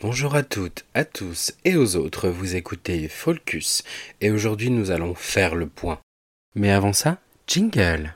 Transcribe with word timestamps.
Bonjour 0.00 0.36
à 0.36 0.44
toutes, 0.44 0.84
à 0.94 1.04
tous 1.04 1.54
et 1.64 1.74
aux 1.74 1.96
autres, 1.96 2.28
vous 2.28 2.54
écoutez 2.54 3.08
Folcus 3.08 3.82
et 4.20 4.30
aujourd'hui 4.30 4.70
nous 4.70 4.92
allons 4.92 5.16
faire 5.16 5.56
le 5.56 5.66
point. 5.66 5.98
Mais 6.54 6.70
avant 6.70 6.92
ça, 6.92 7.18
jingle. 7.48 8.14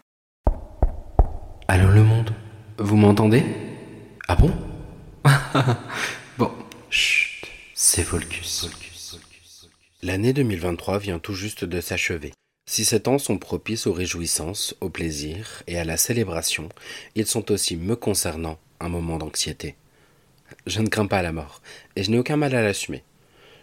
Allô 1.66 1.90
le 1.90 2.04
monde, 2.04 2.32
vous 2.78 2.94
m'entendez? 2.94 3.42
Ah 4.28 4.36
bon? 4.36 4.52
Bon, 6.38 6.52
chut, 6.88 7.48
c'est 7.74 8.04
Folcus. 8.04 8.70
L'année 10.02 10.32
2023 10.32 11.00
vient 11.00 11.18
tout 11.18 11.34
juste 11.34 11.64
de 11.64 11.80
s'achever. 11.80 12.32
Si 12.70 12.84
ces 12.84 13.00
temps 13.00 13.18
sont 13.18 13.38
propices 13.38 13.88
aux 13.88 13.92
réjouissances, 13.92 14.76
au 14.80 14.88
plaisir 14.88 15.64
et 15.66 15.80
à 15.80 15.84
la 15.84 15.96
célébration, 15.96 16.68
ils 17.16 17.26
sont 17.26 17.50
aussi, 17.50 17.76
me 17.76 17.96
concernant, 17.96 18.60
un 18.78 18.88
moment 18.88 19.18
d'anxiété. 19.18 19.74
Je 20.66 20.80
ne 20.80 20.88
crains 20.88 21.06
pas 21.06 21.22
la 21.22 21.32
mort, 21.32 21.62
et 21.96 22.02
je 22.02 22.10
n'ai 22.10 22.18
aucun 22.18 22.36
mal 22.36 22.54
à 22.54 22.62
l'assumer. 22.62 23.02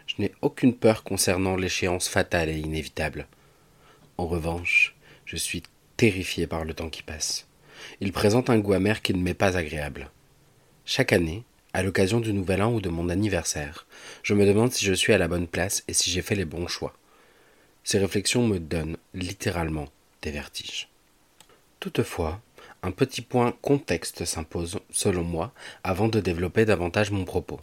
Je 0.07 0.15
n'ai 0.19 0.31
aucune 0.41 0.75
peur 0.75 1.03
concernant 1.03 1.55
l'échéance 1.55 2.07
fatale 2.07 2.49
et 2.49 2.57
inévitable. 2.57 3.27
En 4.17 4.27
revanche, 4.27 4.95
je 5.25 5.35
suis 5.35 5.63
terrifié 5.97 6.47
par 6.47 6.65
le 6.65 6.73
temps 6.73 6.89
qui 6.89 7.03
passe. 7.03 7.47
Il 8.01 8.11
présente 8.11 8.49
un 8.49 8.59
goût 8.59 8.73
amer 8.73 9.01
qui 9.01 9.13
ne 9.13 9.21
m'est 9.21 9.33
pas 9.33 9.57
agréable. 9.57 10.09
Chaque 10.85 11.13
année, 11.13 11.43
à 11.73 11.83
l'occasion 11.83 12.19
du 12.19 12.33
Nouvel 12.33 12.63
An 12.63 12.73
ou 12.73 12.81
de 12.81 12.89
mon 12.89 13.09
anniversaire, 13.09 13.85
je 14.23 14.33
me 14.33 14.45
demande 14.45 14.71
si 14.71 14.85
je 14.85 14.93
suis 14.93 15.13
à 15.13 15.17
la 15.17 15.27
bonne 15.27 15.47
place 15.47 15.83
et 15.87 15.93
si 15.93 16.09
j'ai 16.09 16.21
fait 16.21 16.35
les 16.35 16.45
bons 16.45 16.67
choix. 16.67 16.93
Ces 17.83 17.99
réflexions 17.99 18.47
me 18.47 18.59
donnent 18.59 18.97
littéralement 19.13 19.87
des 20.21 20.31
vertiges. 20.31 20.89
Toutefois, 21.79 22.41
un 22.83 22.91
petit 22.91 23.21
point 23.21 23.53
contexte 23.61 24.25
s'impose, 24.25 24.79
selon 24.91 25.23
moi, 25.23 25.51
avant 25.83 26.07
de 26.07 26.19
développer 26.19 26.65
davantage 26.65 27.11
mon 27.11 27.25
propos. 27.25 27.59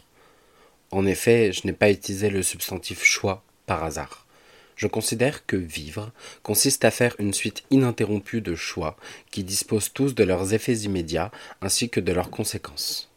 En 0.90 1.06
effet, 1.06 1.52
je 1.52 1.66
n'ai 1.66 1.72
pas 1.72 1.90
utilisé 1.90 2.30
le 2.30 2.42
substantif 2.42 3.02
choix 3.02 3.42
par 3.66 3.82
hasard. 3.84 4.26
Je 4.76 4.86
considère 4.86 5.46
que 5.46 5.56
vivre 5.56 6.12
consiste 6.42 6.84
à 6.84 6.90
faire 6.90 7.16
une 7.18 7.32
suite 7.32 7.64
ininterrompue 7.70 8.42
de 8.42 8.54
choix 8.54 8.96
qui 9.30 9.42
disposent 9.42 9.92
tous 9.92 10.14
de 10.14 10.22
leurs 10.22 10.52
effets 10.52 10.76
immédiats 10.80 11.32
ainsi 11.62 11.88
que 11.88 12.00
de 12.00 12.12
leurs 12.12 12.30
conséquences. 12.30 13.10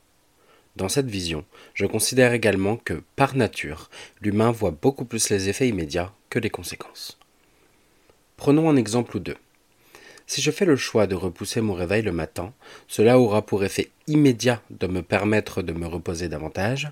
Dans 0.77 0.87
cette 0.87 1.09
vision, 1.09 1.43
je 1.73 1.85
considère 1.85 2.31
également 2.31 2.77
que, 2.77 3.03
par 3.17 3.35
nature, 3.35 3.89
l'humain 4.21 4.51
voit 4.51 4.71
beaucoup 4.71 5.03
plus 5.03 5.29
les 5.29 5.49
effets 5.49 5.67
immédiats 5.67 6.13
que 6.29 6.39
les 6.39 6.49
conséquences. 6.49 7.17
Prenons 8.37 8.69
un 8.69 8.77
exemple 8.77 9.17
ou 9.17 9.19
deux. 9.19 9.35
Si 10.29 10.43
je 10.43 10.51
fais 10.51 10.65
le 10.65 10.75
choix 10.75 11.07
de 11.07 11.15
repousser 11.15 11.59
mon 11.59 11.73
réveil 11.73 12.03
le 12.03 12.11
matin, 12.11 12.53
cela 12.87 13.17
aura 13.17 13.41
pour 13.41 13.63
effet 13.63 13.89
immédiat 14.05 14.61
de 14.69 14.85
me 14.85 15.01
permettre 15.01 15.63
de 15.63 15.73
me 15.73 15.87
reposer 15.87 16.29
davantage. 16.29 16.91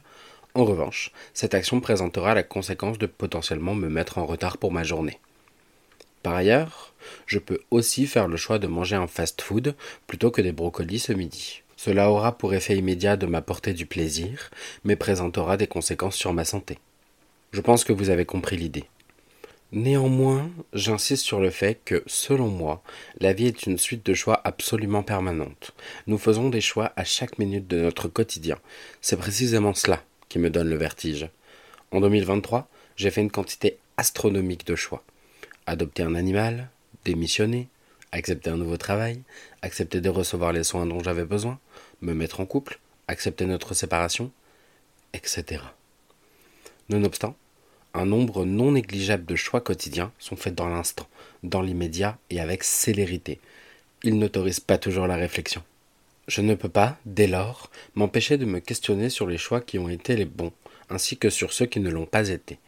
En 0.56 0.66
revanche, 0.66 1.12
cette 1.36 1.54
action 1.54 1.80
présentera 1.80 2.34
la 2.34 2.42
conséquence 2.42 2.98
de 2.98 3.06
potentiellement 3.06 3.76
me 3.76 3.90
mettre 3.90 4.18
en 4.18 4.26
retard 4.26 4.58
pour 4.58 4.72
ma 4.72 4.84
journée. 4.84 5.20
Par 6.24 6.34
ailleurs, 6.34 6.96
je 7.28 7.38
peux 7.38 7.60
aussi 7.70 8.08
faire 8.08 8.28
le 8.28 8.38
choix 8.38 8.58
de 8.58 8.66
manger 8.66 8.96
un 8.96 9.06
fast-food 9.06 9.76
plutôt 10.08 10.32
que 10.32 10.42
des 10.42 10.52
brocolis 10.52 10.98
ce 10.98 11.14
midi. 11.14 11.62
Cela 11.76 12.10
aura 12.10 12.40
pour 12.40 12.56
effet 12.56 12.76
immédiat 12.76 13.18
de 13.18 13.28
m'apporter 13.28 13.76
du 13.76 13.86
plaisir, 13.86 14.50
mais 14.84 14.96
présentera 14.96 15.58
des 15.58 15.68
conséquences 15.68 16.16
sur 16.16 16.34
ma 16.34 16.44
santé. 16.44 16.80
Je 17.52 17.62
pense 17.62 17.84
que 17.84 17.94
vous 17.94 18.10
avez 18.10 18.26
compris 18.26 18.58
l'idée. 18.58 18.86
Néanmoins, 19.74 20.50
j'insiste 20.72 21.26
sur 21.26 21.42
le 21.42 21.50
fait 21.50 21.82
que, 21.84 22.02
selon 22.06 22.48
moi, 22.48 22.82
la 23.20 23.34
vie 23.34 23.48
est 23.48 23.66
une 23.66 23.78
suite 23.78 24.06
de 24.06 24.14
choix 24.14 24.40
absolument 24.46 25.04
permanente. 25.04 25.74
Nous 26.08 26.18
faisons 26.18 26.50
des 26.50 26.62
choix 26.62 26.94
à 26.96 27.04
chaque 27.04 27.38
minute 27.38 27.68
de 27.68 27.82
notre 27.82 28.08
quotidien. 28.08 28.58
C'est 29.02 29.18
précisément 29.18 29.74
cela 29.74 30.02
qui 30.30 30.40
me 30.40 30.50
donne 30.50 30.70
le 30.70 30.78
vertige. 30.78 31.30
En 31.92 32.00
2023, 32.00 32.70
j'ai 32.96 33.12
fait 33.12 33.20
une 33.20 33.30
quantité 33.30 33.78
astronomique 33.98 34.66
de 34.66 34.76
choix. 34.76 35.04
Adopter 35.66 36.04
un 36.04 36.16
animal, 36.16 36.70
démissionner, 37.04 37.68
accepter 38.14 38.50
un 38.50 38.58
nouveau 38.58 38.78
travail, 38.78 39.22
accepter 39.62 40.00
de 40.00 40.10
recevoir 40.10 40.54
les 40.54 40.64
soins 40.64 40.86
dont 40.86 41.04
j'avais 41.04 41.26
besoin, 41.26 41.60
me 42.00 42.14
mettre 42.14 42.40
en 42.40 42.46
couple, 42.46 42.80
accepter 43.10 43.46
notre 43.46 43.74
séparation, 43.74 44.32
etc. 45.14 45.62
Nonobstant, 46.88 47.36
un 47.98 48.06
nombre 48.06 48.46
non 48.46 48.72
négligeable 48.72 49.26
de 49.26 49.36
choix 49.36 49.62
quotidiens 49.62 50.12
sont 50.20 50.36
faits 50.36 50.56
dans 50.56 50.70
l'instant, 50.70 51.08
dans 51.44 51.62
l'immédiat 51.62 52.18
et 52.30 52.40
avec 52.40 52.64
célérité. 52.64 53.40
Ils 54.04 54.18
n'autorisent 54.18 54.60
pas 54.60 54.78
toujours 54.78 55.08
la 55.08 55.16
réflexion. 55.16 55.64
Je 56.28 56.42
ne 56.42 56.56
peux 56.56 56.70
pas, 56.70 56.98
dès 57.06 57.28
lors, 57.28 57.72
m'empêcher 57.96 58.38
de 58.38 58.46
me 58.46 58.60
questionner 58.60 59.10
sur 59.10 59.28
les 59.28 59.38
choix 59.38 59.62
qui 59.62 59.80
ont 59.80 59.90
été 59.90 60.16
les 60.16 60.26
bons, 60.26 60.52
ainsi 60.90 61.18
que 61.18 61.30
sur 61.30 61.54
ceux 61.54 61.66
qui 61.66 61.80
ne 61.80 61.90
l'ont 61.90 62.06
pas 62.06 62.30
été. 62.30 62.60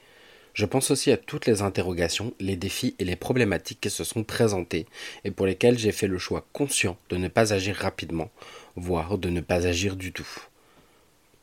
Je 0.54 0.66
pense 0.66 0.92
aussi 0.92 1.12
à 1.12 1.18
toutes 1.18 1.46
les 1.46 1.62
interrogations, 1.62 2.34
les 2.40 2.56
défis 2.56 2.96
et 3.00 3.06
les 3.06 3.16
problématiques 3.16 3.82
qui 3.82 3.90
se 3.90 4.04
sont 4.04 4.24
présentés 4.24 4.88
et 5.24 5.32
pour 5.32 5.46
lesquels 5.46 5.78
j'ai 5.78 5.92
fait 5.92 6.08
le 6.08 6.18
choix 6.18 6.46
conscient 6.54 6.98
de 7.10 7.18
ne 7.18 7.28
pas 7.28 7.54
agir 7.54 7.76
rapidement, 7.76 8.32
voire 8.76 9.18
de 9.18 9.30
ne 9.30 9.42
pas 9.42 9.68
agir 9.68 9.96
du 9.96 10.12
tout. 10.12 10.28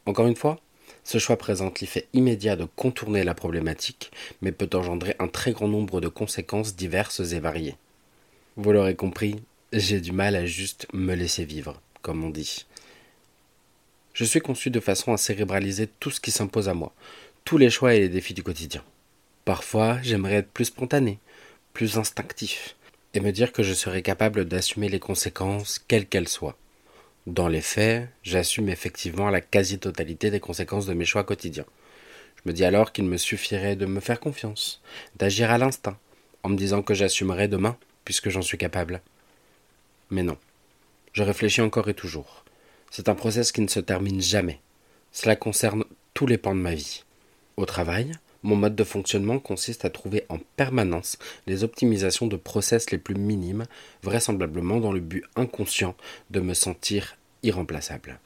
Encore 0.07 0.27
une 0.27 0.37
fois, 0.37 0.61
ce 1.07 1.19
choix 1.19 1.37
présente 1.37 1.79
l'effet 1.81 2.09
immédiat 2.15 2.57
de 2.57 2.65
contourner 2.65 3.23
la 3.23 3.33
problématique, 3.33 4.11
mais 4.43 4.51
peut 4.51 4.69
engendrer 4.77 5.15
un 5.21 5.29
très 5.29 5.53
grand 5.53 5.69
nombre 5.69 6.01
de 6.01 6.09
conséquences 6.09 6.75
diverses 6.75 7.21
et 7.21 7.39
variées. 7.39 7.77
Vous 8.57 8.73
l'aurez 8.73 8.97
compris, 8.97 9.37
j'ai 9.73 10.01
du 10.01 10.11
mal 10.11 10.35
à 10.35 10.47
juste 10.47 10.89
me 10.93 11.15
laisser 11.15 11.45
vivre, 11.45 11.81
comme 12.03 12.25
on 12.25 12.31
dit. 12.31 12.67
Je 14.15 14.25
suis 14.25 14.41
conçu 14.41 14.69
de 14.71 14.81
façon 14.81 15.13
à 15.13 15.17
cérébraliser 15.17 15.87
tout 15.87 16.11
ce 16.11 16.21
qui 16.21 16.33
s'impose 16.33 16.69
à 16.69 16.75
moi, 16.75 16.93
tous 17.45 17.57
les 17.57 17.71
choix 17.71 17.95
et 17.95 18.01
les 18.01 18.09
défis 18.09 18.35
du 18.35 18.43
quotidien. 18.43 18.83
Parfois, 19.45 20.03
j'aimerais 20.03 20.35
être 20.35 20.51
plus 20.51 20.65
spontané, 20.65 21.21
plus 21.73 21.99
instinctif, 21.99 22.75
et 23.15 23.21
me 23.21 23.31
dire 23.31 23.53
que 23.53 23.63
je 23.63 23.75
serais 23.75 24.03
capable 24.03 24.45
d'assumer 24.45 24.89
les 24.89 24.99
conséquences, 24.99 25.79
quelles 25.87 26.09
qu'elles 26.09 26.27
soient. 26.27 26.59
Dans 27.27 27.49
les 27.49 27.61
faits, 27.61 28.09
j'assume 28.23 28.69
effectivement 28.69 29.31
la 29.31 29.41
quasi-totalité 29.41 30.31
des 30.31 30.39
conséquences 30.39 30.87
de 30.87 30.95
mes 30.95 31.05
choix 31.05 31.25
quotidiens. 31.25 31.67
Je 32.37 32.43
me 32.49 32.55
dis 32.55 32.65
alors 32.65 32.93
qu'il 32.93 33.05
me 33.05 33.17
suffirait 33.17 33.75
de 33.75 33.85
me 33.85 33.99
faire 33.99 34.21
confiance, 34.21 34.81
d'agir 35.17 35.51
à 35.51 35.59
l'instinct, 35.59 35.99
en 36.45 36.51
me 36.51 36.57
disant 36.57 36.83
que 36.83 36.95
j'assumerai 36.95 37.49
demain, 37.49 37.77
puisque 38.05 38.29
j'en 38.29 38.43
suis 38.43 38.59
capable. 38.59 39.03
Mais 40.11 40.23
non. 40.23 40.39
Je 41.13 41.25
réfléchis 41.25 41.63
encore 41.63 41.89
et 41.89 41.95
toujours. 41.95 42.45
C'est 42.93 43.09
un 43.09 43.17
process 43.17 43.51
qui 43.51 43.61
ne 43.61 43.67
se 43.67 43.81
termine 43.81 44.21
jamais. 44.21 44.61
Cela 45.11 45.35
concerne 45.35 45.85
tous 46.15 46.29
les 46.29 46.39
pans 46.39 46.55
de 46.55 46.61
ma 46.61 46.75
vie. 46.75 47.03
Au 47.57 47.67
travail, 47.67 48.13
mon 48.47 48.55
mode 48.55 48.77
de 48.77 48.85
fonctionnement 48.85 49.41
consiste 49.41 49.85
à 49.85 49.91
trouver 49.91 50.25
en 50.29 50.39
permanence 50.57 51.19
les 51.49 51.65
optimisations 51.65 52.29
de 52.29 52.37
process 52.37 52.93
les 52.93 52.99
plus 52.99 53.17
minimes, 53.17 53.65
vraisemblablement 54.05 54.79
dans 54.79 54.93
le 54.93 55.01
but 55.01 55.25
inconscient 55.35 55.97
de 56.31 56.39
me 56.39 56.55
sentir 56.55 57.17
irremplaçable. 57.43 58.21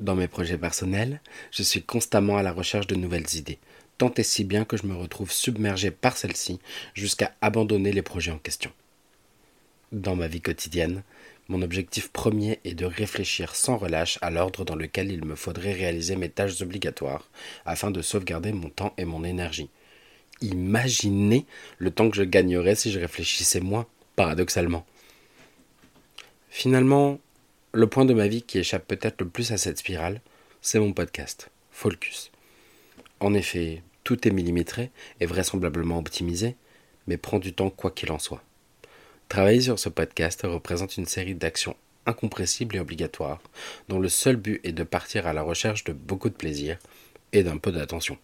Dans 0.00 0.14
mes 0.14 0.26
projets 0.26 0.56
personnels, 0.56 1.20
je 1.50 1.62
suis 1.62 1.82
constamment 1.82 2.38
à 2.38 2.42
la 2.42 2.52
recherche 2.52 2.86
de 2.86 2.94
nouvelles 2.94 3.34
idées, 3.34 3.58
tant 3.98 4.12
et 4.16 4.22
si 4.22 4.42
bien 4.42 4.64
que 4.64 4.78
je 4.78 4.86
me 4.86 4.96
retrouve 4.96 5.30
submergé 5.30 5.90
par 5.90 6.16
celles-ci 6.16 6.58
jusqu'à 6.94 7.34
abandonner 7.42 7.92
les 7.92 8.00
projets 8.00 8.32
en 8.32 8.38
question. 8.38 8.72
Dans 9.92 10.14
ma 10.14 10.28
vie 10.28 10.40
quotidienne, 10.40 11.02
mon 11.48 11.62
objectif 11.62 12.12
premier 12.12 12.60
est 12.64 12.74
de 12.74 12.84
réfléchir 12.84 13.56
sans 13.56 13.76
relâche 13.76 14.20
à 14.22 14.30
l'ordre 14.30 14.64
dans 14.64 14.76
lequel 14.76 15.10
il 15.10 15.24
me 15.24 15.34
faudrait 15.34 15.72
réaliser 15.72 16.14
mes 16.14 16.28
tâches 16.28 16.62
obligatoires 16.62 17.28
afin 17.66 17.90
de 17.90 18.00
sauvegarder 18.00 18.52
mon 18.52 18.68
temps 18.68 18.94
et 18.98 19.04
mon 19.04 19.24
énergie. 19.24 19.68
Imaginez 20.42 21.44
le 21.78 21.90
temps 21.90 22.08
que 22.08 22.16
je 22.16 22.22
gagnerais 22.22 22.76
si 22.76 22.92
je 22.92 23.00
réfléchissais 23.00 23.58
moins, 23.58 23.84
paradoxalement. 24.14 24.86
Finalement, 26.50 27.18
le 27.72 27.88
point 27.88 28.04
de 28.04 28.14
ma 28.14 28.28
vie 28.28 28.42
qui 28.42 28.58
échappe 28.58 28.86
peut-être 28.86 29.20
le 29.20 29.28
plus 29.28 29.50
à 29.50 29.58
cette 29.58 29.78
spirale, 29.78 30.20
c'est 30.62 30.78
mon 30.78 30.92
podcast, 30.92 31.50
Focus. 31.72 32.30
En 33.18 33.34
effet, 33.34 33.82
tout 34.04 34.28
est 34.28 34.32
millimétré 34.32 34.92
et 35.18 35.26
vraisemblablement 35.26 35.98
optimisé, 35.98 36.54
mais 37.08 37.16
prend 37.16 37.40
du 37.40 37.52
temps 37.52 37.70
quoi 37.70 37.90
qu'il 37.90 38.12
en 38.12 38.20
soit. 38.20 38.44
Travailler 39.30 39.60
sur 39.60 39.78
ce 39.78 39.88
podcast 39.88 40.42
représente 40.42 40.96
une 40.96 41.06
série 41.06 41.36
d'actions 41.36 41.76
incompressibles 42.04 42.74
et 42.74 42.80
obligatoires, 42.80 43.40
dont 43.88 44.00
le 44.00 44.08
seul 44.08 44.34
but 44.34 44.60
est 44.64 44.72
de 44.72 44.82
partir 44.82 45.28
à 45.28 45.32
la 45.32 45.42
recherche 45.42 45.84
de 45.84 45.92
beaucoup 45.92 46.30
de 46.30 46.34
plaisir 46.34 46.80
et 47.32 47.44
d'un 47.44 47.56
peu 47.56 47.70
d'attention. 47.70 48.18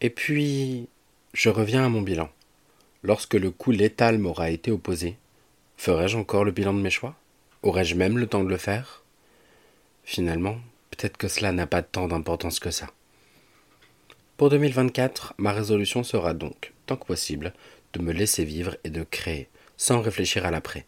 Et 0.00 0.08
puis, 0.08 0.86
je 1.34 1.48
reviens 1.48 1.84
à 1.84 1.88
mon 1.88 2.00
bilan. 2.00 2.30
Lorsque 3.02 3.34
le 3.34 3.50
coup 3.50 3.72
létal 3.72 4.18
m'aura 4.18 4.50
été 4.50 4.70
opposé, 4.70 5.16
ferai-je 5.76 6.16
encore 6.16 6.44
le 6.44 6.52
bilan 6.52 6.74
de 6.74 6.80
mes 6.80 6.88
choix? 6.88 7.16
Aurais-je 7.64 7.96
même 7.96 8.18
le 8.18 8.28
temps 8.28 8.44
de 8.44 8.50
le 8.50 8.58
faire? 8.58 9.02
Finalement, 10.04 10.58
peut-être 10.92 11.16
que 11.16 11.26
cela 11.26 11.50
n'a 11.50 11.66
pas 11.66 11.82
tant 11.82 12.06
d'importance 12.06 12.60
que 12.60 12.70
ça. 12.70 12.86
Pour 14.36 14.48
2024, 14.48 15.34
ma 15.38 15.50
résolution 15.50 16.04
sera 16.04 16.34
donc, 16.34 16.72
tant 16.86 16.94
que 16.94 17.06
possible, 17.06 17.52
de 17.94 18.00
me 18.00 18.12
laisser 18.12 18.44
vivre 18.44 18.76
et 18.84 18.90
de 18.90 19.02
créer, 19.02 19.48
sans 19.82 20.00
réfléchir 20.00 20.46
à 20.46 20.52
l'après. 20.52 20.86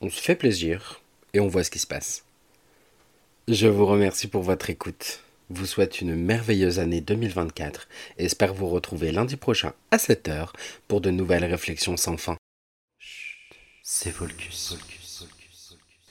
On 0.00 0.08
se 0.08 0.20
fait 0.20 0.36
plaisir 0.36 1.00
et 1.32 1.40
on 1.40 1.48
voit 1.48 1.64
ce 1.64 1.70
qui 1.70 1.80
se 1.80 1.86
passe. 1.86 2.24
Je 3.48 3.66
vous 3.66 3.86
remercie 3.86 4.28
pour 4.28 4.42
votre 4.42 4.70
écoute. 4.70 5.20
vous 5.50 5.66
souhaite 5.66 6.00
une 6.00 6.14
merveilleuse 6.14 6.78
année 6.78 7.00
2024 7.00 7.88
et 8.18 8.26
espère 8.26 8.54
vous 8.54 8.68
retrouver 8.68 9.10
lundi 9.10 9.34
prochain 9.34 9.72
à 9.90 9.96
7h 9.96 10.50
pour 10.86 11.00
de 11.00 11.10
nouvelles 11.10 11.44
réflexions 11.44 11.96
sans 11.96 12.16
fin. 12.16 12.36
C'est 13.82 14.12
Volcus. 14.12 14.78